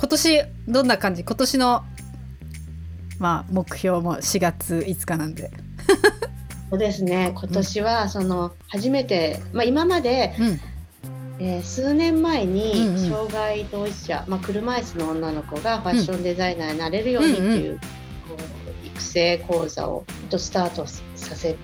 [0.00, 1.24] 今年どんな感じ？
[1.24, 1.84] 今年の
[3.18, 5.50] まあ目標も4月5日なんで。
[6.70, 7.32] そうですね。
[7.36, 10.60] 今年はその初めて、まあ、今まで、うん。
[11.38, 13.10] えー数年前うんにうん。
[13.10, 17.78] 障害当事者、まあ、車椅子の女の子がファッションデザイナーになれるようにっていう,、
[18.26, 18.36] こ
[18.84, 21.56] う育成講座をとスタートさせ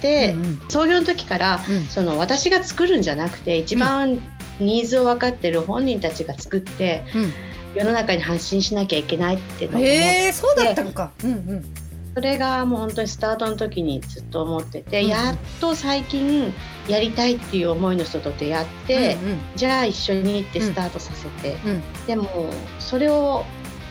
[0.00, 0.60] て、うんうん。
[0.70, 1.84] 創業の時からうん。
[1.84, 4.22] その私が作るんじゃなくて一番
[4.62, 7.04] ニーズを分かってる本人たちが作って
[7.74, 10.32] 世の中に発信しなきゃいけないっていううん、のを思って。
[10.32, 11.12] そうだったのか。
[11.24, 11.64] うんうん。
[12.14, 15.08] それがもう本当にスタートの時にずっと思ってて、うん。
[15.08, 16.52] やっと最近
[16.86, 21.70] やりたいっていう思いの人と出会って、うんじゃあ一緒にってスタートさせて、うん。
[21.70, 21.82] うん。
[22.06, 23.44] でもそれを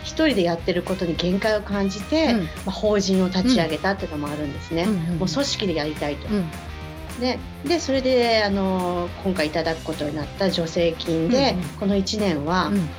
[0.03, 2.39] 一人でやってることに限界を感じて、うん。
[2.41, 4.83] まあ、法人を立ち上げたっていうのもあるんですね。
[4.83, 6.27] うんうんもう組織でやりたいと。
[7.15, 11.65] うんででそれであの今回いただくことになった助成金で、うんうん。
[11.79, 12.75] この1年は、うん。
[12.75, 12.89] うん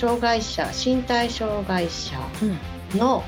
[0.00, 2.98] 障害者身体障害者うん。
[2.98, 3.22] の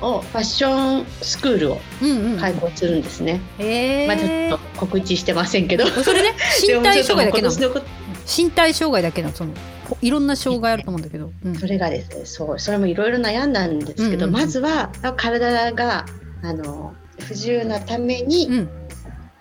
[0.00, 2.38] をファッションスクールをうんうん。
[2.40, 3.40] 開講するんですね。
[3.58, 5.86] へえまあちょっと告知してませんけど。
[6.02, 7.82] それね 身体障害だけなの？
[8.26, 9.34] 身体障害だけなの？
[9.34, 9.52] その
[9.88, 11.54] ほいろんな障害あると思うんだけど、うん。
[11.54, 14.32] それがですね、そうそれもいろいろ悩んだんですけど、うんうんうん。
[14.32, 16.04] まずは体が
[16.42, 18.68] あの不自由なために、うん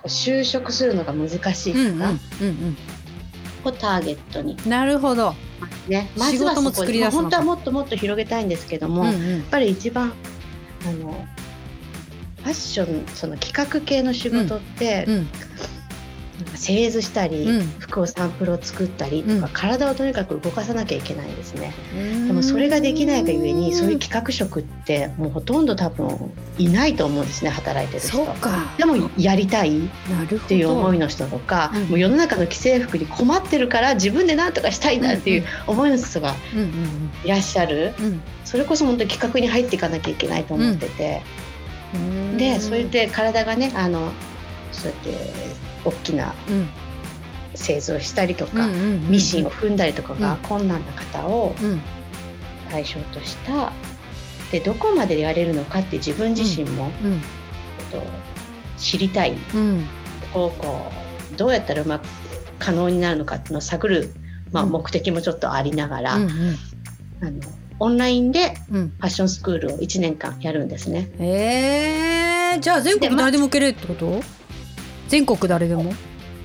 [0.08, 2.78] 就職するのが難しいうんうん方うん
[3.64, 5.34] をターゲットに、うんなるほど、
[5.88, 6.72] ね、まずは仕事も
[7.12, 10.14] 本当はもっともっと広げたいんですけども、うんやっうんぱり一番
[10.86, 11.26] あの
[12.38, 15.26] ファッションその企画系の仕事って、うんなん。
[15.26, 15.32] か
[16.56, 17.68] 製図したり、うん。
[17.80, 19.50] 服をサンプルを作ったりとか、うん。
[19.54, 21.74] 体をとにかく動かさなきゃいけないんですね。
[21.94, 28.10] ででもそれができないがゆえにそういう企画職ってもうほとんど多分いないと思うんですね働いてる人。
[28.10, 28.74] そうか。
[28.78, 29.90] でもやりたいっ
[30.48, 31.84] ていう思いの人とか、うん。
[31.86, 36.36] もう世の中の既製服に困ってるから自分で何とかしたいんだっていう思いの人が
[37.24, 37.94] いらっしゃる。
[38.00, 38.22] うん。
[38.46, 41.22] それこそ本当に企画に入っていかなきゃいけないと思ってて、
[41.94, 42.38] うん。
[42.38, 44.12] でそれで体がねあの
[44.72, 45.58] そうやって
[45.88, 46.70] 大きなうん。
[47.56, 50.38] 製図をしたりとか、うんうんうんミシンを踏んだりとかがうん。
[50.40, 51.82] 困難な方をうん。
[52.70, 53.72] 対象とした。
[54.52, 57.20] でどこまでやれるのかって自分自身も、うん。
[57.92, 58.02] と
[58.78, 59.34] 知りたい。
[59.54, 59.86] うん。
[60.34, 60.92] こうこ
[61.34, 62.04] うどうやったらうまく
[62.60, 64.14] 可能になるのかっていうのを探る、
[64.52, 64.72] まあ、うん。
[64.72, 66.30] 目的もちょっとありながら、うん
[67.22, 67.32] あの
[67.80, 68.90] オンラインでうん。
[68.90, 71.10] ファッションスクールを1年間やるんですね。
[71.20, 74.22] えー、じゃあ全国誰でも受けれるってこと？
[75.08, 75.94] 全国誰でも？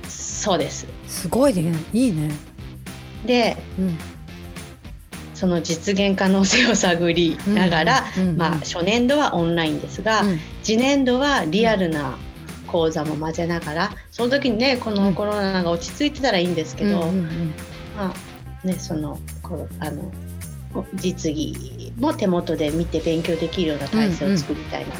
[0.07, 0.87] そうです。
[1.07, 1.73] すごいね。
[1.93, 2.31] いいね。
[3.25, 3.97] でうん。
[5.33, 10.39] その実現可能性を探りながら、うんうんうんまあ、初年度はオンラインですが、うん。
[10.63, 12.17] 次年度はリアルな
[12.67, 17.53] 講座も混ぜながらその時にねこのコロナが落ち着いてたらいいんですけど、うんうん
[17.95, 18.13] ま
[18.63, 20.11] あね、そのこうあの
[20.95, 24.95] 実技も手元で見て勉強できるような体制を作りたいな、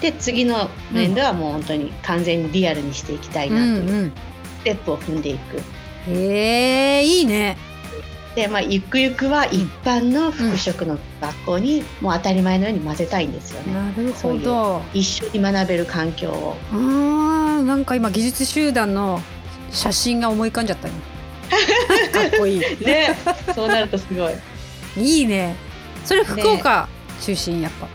[0.00, 4.12] で次の年度はもう本当に完全にリアルにしていきたいなといううんうん。
[4.60, 5.62] ステップを踏んでいく。
[6.08, 7.56] へえいいね。
[8.34, 13.72] で、まあ、ゆくゆくは一般の服飾の学校にもう当たり前のように混ぜたいんですよね。
[13.72, 16.56] なるそういうほど一緒に学べる環境を。
[16.72, 19.20] あーなんか今技術集団の
[19.70, 20.94] 写真が思い浮かんじゃったよ。
[22.12, 22.60] かっこいい。
[22.60, 23.16] ね、
[23.54, 24.34] そうなるとすごい。
[24.96, 25.54] いいね。
[26.04, 26.88] それ福岡
[27.20, 27.86] 中心やっぱ。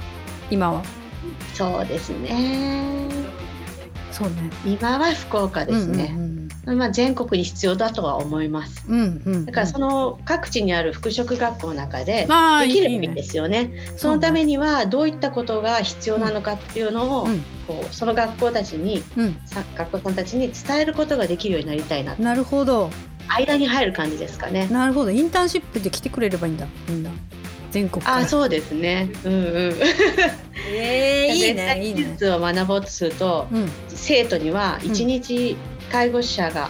[0.50, 0.82] 今は
[1.54, 3.08] そうですね。
[4.12, 6.16] そうね今は福岡ですね。
[6.66, 8.86] まあ全国に必要だとは思います。
[8.88, 13.72] うんうんうんうんだからその各地にある服飾学校の中でまあできればいいんいいねですよね。
[13.98, 22.16] そのためにはどういったことが必要なのかっていうのを、うんこうその学校たちにうんさ学校さんたちに伝えることができるようになりたいな。
[22.16, 22.90] なるほど
[23.28, 24.68] 間に入る感じですかね。
[24.70, 27.12] なるほどインターンシップで来てくれればいいんだみんな
[27.72, 29.10] 全国あ、そうですね。
[29.24, 29.76] うんうん。
[30.72, 32.04] えー、いいねいいね。
[32.04, 33.70] 技術を学ぼうとすると、うん。
[33.88, 35.58] 生徒には一日
[35.92, 36.70] 介護者が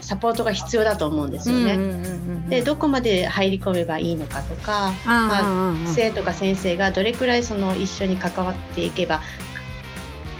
[0.00, 1.74] サポートが必要だと思うんですよね。
[1.74, 9.20] うんうんうんうんでどこまで入り込めばいいのかとか、まあ生徒か先生がどれくらいその一緒に関わっていけば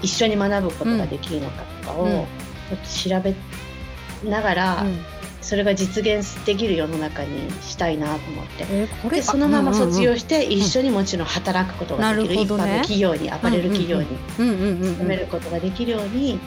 [0.02, 2.10] 一緒に学ぶことができるのかとかをうん。
[2.10, 5.04] ちょっと調べながら、うん
[5.40, 8.66] それが実現できる世の中にしたいなと思って。
[8.70, 12.62] えーこれでそのまま卒業しして一緒にもちろん働くことができる,、なるほどね。
[12.62, 14.06] 一般の企業にアパレル企業に
[14.38, 16.38] うんうんうんうん勤めることができるように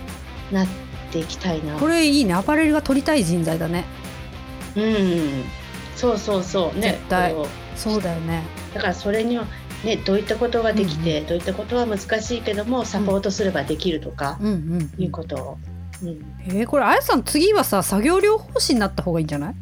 [0.52, 0.68] なっ
[1.12, 1.76] ていきたいな。
[1.78, 2.34] これいいね。
[2.34, 3.86] アパレルが取りたい人材だね。
[4.76, 5.44] うん、
[5.96, 6.80] そうそうそう。
[6.80, 6.92] ね。
[6.94, 7.36] 絶対。
[7.76, 8.44] そうだよね。
[8.74, 9.46] だからそれには
[9.84, 14.92] ねどういったことができて、どういったことは難しいけどもサポートすればできるとかうんうん。
[14.98, 15.58] いうことを、
[16.04, 16.36] うん。
[16.48, 19.56] えー、これあやさん次はさ作業療法士になった方がいいんじゃない？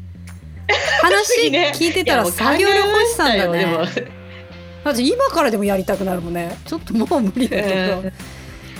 [1.01, 1.71] 話 ね。
[1.75, 3.65] 聞いてたら作業療法士さんだね。
[4.83, 6.57] だって今からでもやりたくなるもんね。
[6.65, 8.03] ちょっともう無理だけど、うん。
[8.05, 8.13] だか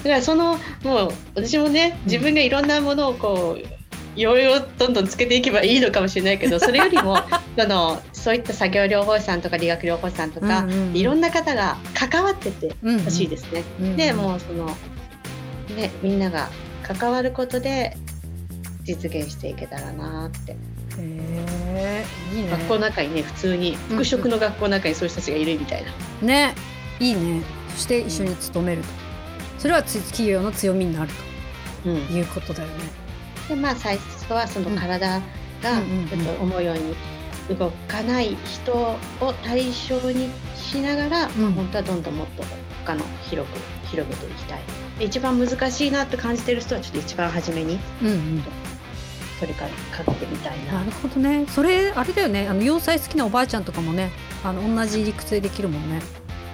[0.03, 7.17] らそのもう私もね自分がいろんなものをこういろいろどんどんつけていけばいいのかもしれないけどそれよりも
[7.57, 10.95] そのそういった作業療法士さんとか理学療法士さんとか、うんうんうん。
[10.97, 13.63] いろんな方が関わっててうんほしいですね。
[13.79, 13.95] うん。
[13.95, 14.65] でもうその
[15.75, 16.49] ねみんなが
[16.93, 17.95] 関わることで
[18.83, 20.55] 実現していけたらなって、へ
[20.97, 22.49] えいいね。
[22.51, 25.91] 学校の中にね普通に服飾の学校の中にそういう人たちがいるみたいな。
[26.27, 26.55] ね
[26.99, 27.41] いいね。
[27.69, 28.87] そして一緒に勤めると。
[29.59, 31.11] それはつ企業の強みになる
[31.85, 32.07] うん。
[32.07, 32.75] ということだよね。
[33.47, 35.21] でまあ最初はその体
[35.61, 36.07] がうんうんうん。
[36.09, 36.95] ちょっと思うように
[37.57, 38.97] 動かない人を
[39.43, 41.29] 対象にしながら、ん。
[41.29, 42.43] 本当はどんどんもっと
[42.85, 44.59] 他の広く広げていきたい。
[44.59, 44.63] で
[45.03, 48.43] 一番難しいなって感じてる人はちょっと一番初めにうんうん。
[49.39, 49.65] 取りか
[49.95, 50.73] かけてみたいな。
[50.73, 51.45] なるほどね。
[51.47, 52.47] それあれだよね。
[52.47, 54.11] あの洋裁好きなおばあちゃんとかもね
[54.43, 56.01] あの同じ理屈でできるもんね。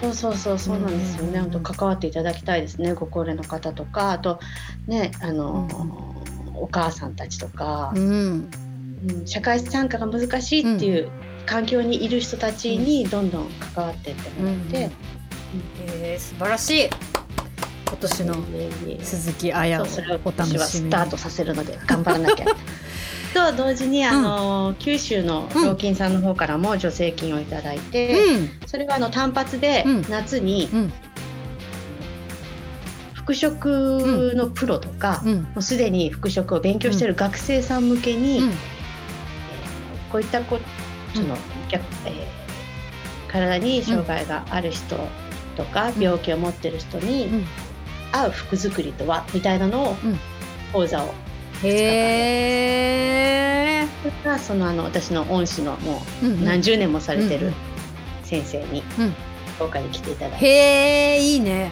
[0.02, 1.52] そうそうそうそうなんですよね、うんうんうん。
[1.52, 2.94] 本当関わっていただきたいですね。
[2.94, 4.40] ご高齢の方とかあと
[4.88, 5.68] ねあの、
[6.56, 7.92] お母さんたちとか。
[7.96, 8.50] う、ん。
[9.10, 9.28] うん。
[9.28, 11.10] 社会参加が難しいっていう
[11.46, 14.90] 環境にいる人たちにどんどん関わっていってもらって、
[15.80, 16.90] えー、素晴らしい
[17.88, 18.36] 今年の
[19.02, 19.86] 鈴木彩を
[20.26, 20.66] お楽しみに。
[20.66, 22.46] スタートさせるので頑張らなきゃ。
[23.34, 28.50] と同時にあの、九州の老金さんの方からも助成金をいただいて、うん。
[28.66, 30.06] それはあの単発でうん。
[30.10, 30.94] 夏にうん。
[33.14, 33.50] 服飾
[34.36, 35.36] のプロとか、うん。
[35.36, 38.52] もうすでに服飾を勉強している学生さん向けに、うん。
[40.12, 40.60] こういったこ
[41.14, 41.38] その、
[41.70, 42.14] 逆えー
[43.30, 44.96] 体に障害がある人
[45.58, 46.02] とか、うん。
[46.02, 47.46] 病気を持ってる人にうん
[48.12, 50.20] 合う服作りとはみたいなのを、うん。
[50.74, 51.14] 講座を
[51.64, 51.70] へ
[53.84, 57.54] えそれがそのあの私の恩師のもう何十年もされてる
[58.24, 59.14] 先生にうん。
[59.58, 60.50] 紹介に来ていただいて、へ
[61.16, 61.72] えいいね。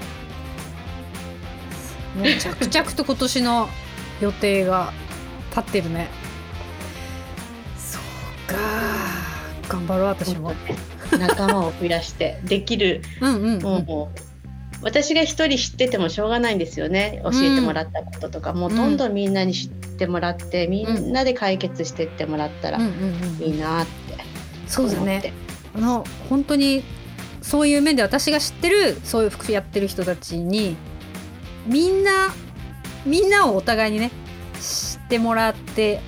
[2.39, 3.69] 着々と今年の
[4.21, 4.91] 予定が
[5.49, 6.07] 立ってるね。
[7.77, 8.57] そうか。
[9.69, 10.53] 頑張ろう私も。
[11.19, 14.19] 仲間を増やしてできるうんうんもうもう
[14.85, 17.19] 私が一人知っててもしょうがないんですよね。
[17.23, 24.15] 教えてもらったこととか、もうどんどんみんなに知ってもらって、みんなで解決していってもらったらいいなって
[24.67, 25.33] そうだね。
[25.75, 26.83] あの本当に
[27.41, 30.77] そういう面で私が知ってるそういう服やってる人たちに
[31.65, 32.31] みんな
[33.07, 34.11] みんなをお互いにね
[34.61, 35.99] 知ってもらって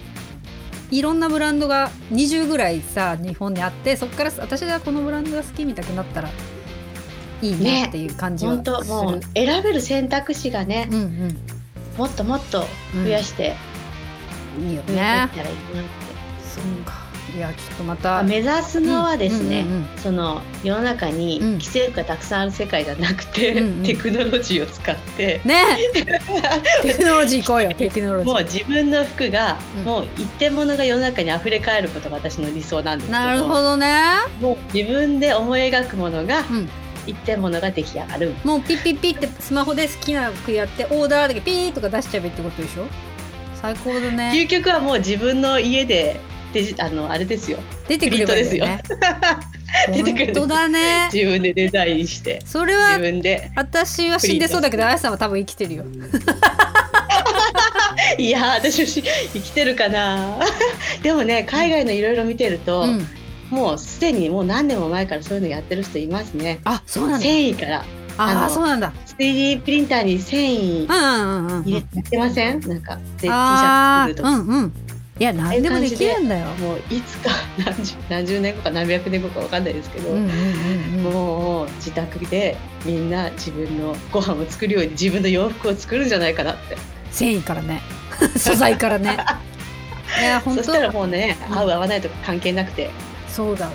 [0.92, 6.30] いろんなブランドが20ぐらいさ日本にあってそこから私がこのブランドが好きみたくなったら
[7.42, 9.22] いいねっていう感じは本当すもうる。
[9.36, 11.38] 選べる選択肢がね、うんうん
[11.98, 12.64] もっともっと
[12.94, 13.56] 増やして
[14.60, 15.44] いいよ増やったね。
[15.46, 15.90] らいいなって、
[16.48, 16.94] そうか。
[17.36, 18.22] いやちょっとまた。
[18.24, 25.64] 目指すのはですね、うんうんうんその世の中にうん規制がたくさんある世界じゃなくて、うんうんテクノロジーを使って、ね
[26.84, 28.32] テクノロジー行こうよ テクノロジー。
[28.34, 34.14] もう自分の服が、うんもう一点物が世の中に溢れ返ることが私の理想なんですけどなるほどね。
[34.40, 36.70] もう自分で思い描くものがうん。
[37.08, 42.86] 一点物が出来上がる、もうピッピッピッってスマホで好きな服やってオーダーだけピーとか出しちゃえってことでしょ？
[43.62, 44.32] 最高だね。
[44.36, 46.20] 究極はもう自分の家で
[46.54, 47.58] デジあのあれですよ。
[47.88, 48.82] 出てくればいいんだよね。
[49.94, 51.10] 出てくる本当だね。
[51.14, 55.84] 自分でデザインして自それは分で私は死んでそうだけどあやさんは多分生きてるよ。
[58.18, 60.40] いやー私生きてるかな
[61.04, 63.08] でもね海外のいろいろ見てると、うん
[63.50, 66.60] もうすでにもう何年も前からそういうのやってる人いますね。
[66.66, 67.24] あそうなんだ。
[67.26, 67.86] 繊維から。
[68.20, 68.92] ああそうなんだ。
[69.20, 71.64] 3D プリンターに繊維入
[71.96, 72.60] れてません？
[72.62, 74.74] なんかで T シャツ作るとかうんうん。
[75.20, 75.90] いや何でもで。
[75.90, 76.46] きるんだよ。
[76.60, 77.30] もういつか
[77.64, 80.10] 何十何十年後か何百年後かわかんないですけど、
[81.10, 86.78] もう自宅でみんな自分のご飯を作るように自分の洋服を作るんじゃないかなって。
[87.12, 87.82] 繊維からね。
[88.36, 89.18] 素材からね。
[90.22, 90.64] いや本当。
[90.64, 91.58] そしたらもうね、うん。
[91.58, 92.90] 合う合わないとか関係なくて
[93.38, 93.72] そうだわ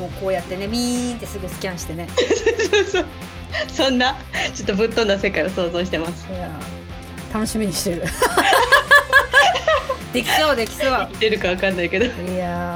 [0.00, 2.08] もうこうやってねビーンってすぐスキャンしてね。
[2.72, 3.06] そうそう。
[3.68, 4.16] そんな
[4.52, 6.26] ちょっとぶっ飛んだ世界を想像してます。
[6.28, 6.50] いや
[7.32, 8.02] 楽しみにしてる。
[10.12, 10.90] できそうできそう。
[10.90, 12.06] 生きてるかわかんないけど。
[12.06, 12.75] いや